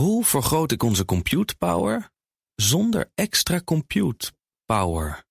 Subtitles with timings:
[0.00, 2.10] Hoe vergroot ik onze compute power
[2.54, 4.32] zonder extra compute
[4.64, 5.24] power?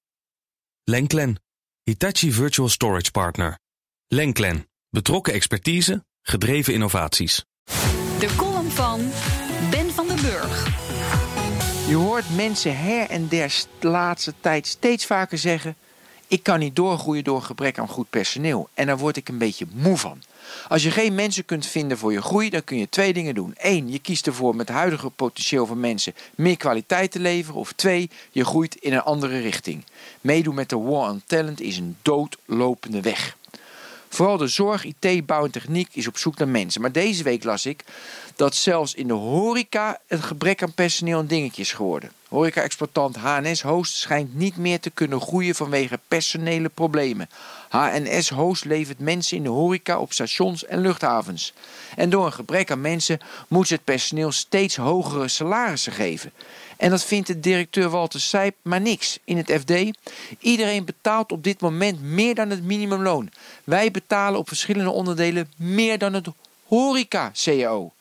[0.83, 1.41] Lenklen,
[1.83, 3.59] Hitachi Virtual Storage Partner.
[4.07, 7.45] Lenklen, betrokken expertise, gedreven innovaties.
[8.19, 8.99] De column van
[9.69, 10.65] Ben van den Burg.
[11.87, 15.75] Je hoort mensen her en der de laatste tijd steeds vaker zeggen:
[16.29, 18.69] Ik kan niet doorgroeien door gebrek aan goed personeel.
[18.73, 20.21] En daar word ik een beetje moe van.
[20.67, 23.53] Als je geen mensen kunt vinden voor je groei, dan kun je twee dingen doen.
[23.57, 27.59] Eén, je kiest ervoor met het huidige potentieel van mensen meer kwaliteit te leveren.
[27.59, 29.83] Of twee, je groeit in een andere richting.
[30.21, 33.37] Meedoen met de war on talent is een doodlopende weg.
[34.09, 36.81] Vooral de zorg, IT, bouw en techniek is op zoek naar mensen.
[36.81, 37.83] Maar deze week las ik
[38.35, 42.11] dat zelfs in de horeca het gebrek aan personeel een dingetje is geworden.
[42.29, 47.29] Horeca-exploitant HNS Host schijnt niet meer te kunnen groeien vanwege personele problemen.
[47.69, 51.53] HNS Host levert mensen in de horeca op stations en luchthavens.
[51.95, 56.31] En door een gebrek aan mensen moet ze het personeel steeds hogere salarissen geven.
[56.77, 59.19] En dat vindt de directeur Walter Sijp maar niks.
[59.23, 59.73] In het FD,
[60.39, 63.29] iedereen betaalt op dit moment meer dan het minimumloon.
[63.63, 66.27] Wij betalen op verschillende onderdelen meer dan het
[66.67, 67.91] horeca-CAO.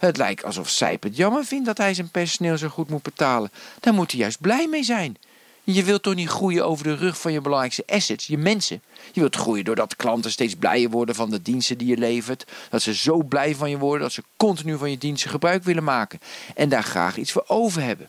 [0.00, 3.50] Het lijkt alsof Sijp het jammer vindt dat hij zijn personeel zo goed moet betalen.
[3.80, 5.16] Daar moet hij juist blij mee zijn.
[5.64, 8.82] Je wilt toch niet groeien over de rug van je belangrijkste assets, je mensen.
[9.12, 12.44] Je wilt groeien doordat klanten steeds blijer worden van de diensten die je levert.
[12.70, 15.84] Dat ze zo blij van je worden dat ze continu van je diensten gebruik willen
[15.84, 16.20] maken.
[16.54, 18.08] En daar graag iets voor over hebben.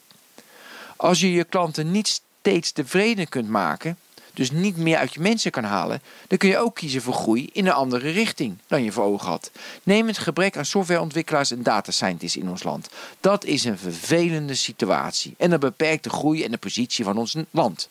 [0.95, 3.97] Als je je klanten niet steeds tevreden kunt maken,
[4.33, 7.49] dus niet meer uit je mensen kan halen, dan kun je ook kiezen voor groei
[7.53, 9.51] in een andere richting dan je voor ogen had.
[9.83, 12.89] Neem het gebrek aan softwareontwikkelaars en data scientists in ons land.
[13.19, 17.35] Dat is een vervelende situatie en dat beperkt de groei en de positie van ons
[17.51, 17.89] land.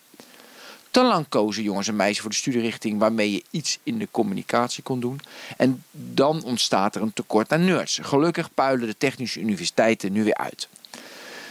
[0.91, 4.83] Te lang kozen jongens en meisjes voor de studierichting waarmee je iets in de communicatie
[4.83, 5.21] kon doen.
[5.57, 7.99] En dan ontstaat er een tekort aan nerds.
[8.03, 10.69] Gelukkig puilen de technische universiteiten nu weer uit.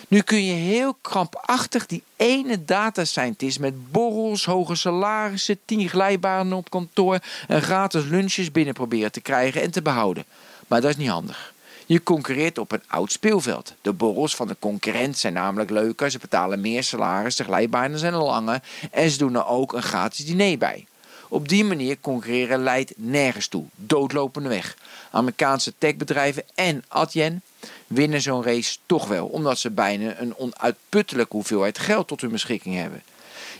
[0.10, 6.58] Nu kun je heel krampachtig die ene data scientist met borrels, hoge salarissen, tien glijbanen
[6.58, 10.26] op kantoor en gratis lunches binnen proberen te krijgen en te behouden.
[10.68, 11.54] Maar dat is niet handig.
[11.86, 13.74] Je concurreert op een oud speelveld.
[13.82, 18.14] De borrels van de concurrent zijn namelijk leuker, ze betalen meer salaris, de glijbanen zijn
[18.14, 18.62] langer
[18.92, 20.86] en ze doen er ook een gratis diner bij.
[21.28, 23.66] Op die manier concurreren leidt nergens toe.
[23.76, 24.76] Doodlopende weg.
[25.12, 27.42] Amerikaanse techbedrijven en Adyen
[27.90, 32.76] winnen zo'n race toch wel, omdat ze bijna een onuitputtelijke hoeveelheid geld tot hun beschikking
[32.76, 33.04] hebben.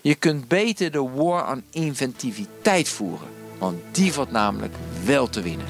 [0.02, 5.68] Je kunt beter de war aan inventiviteit voeren, want die valt namelijk wel te winnen.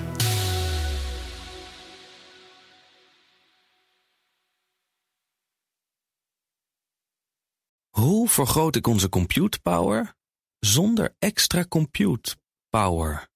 [7.90, 10.16] Hoe vergroot ik onze compute power
[10.60, 12.36] zonder extra compute
[12.70, 13.28] power?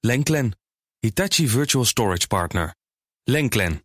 [0.00, 0.58] Lenklen,
[0.98, 2.74] Hitachi Virtual Storage Partner.
[3.24, 3.84] Lenklen,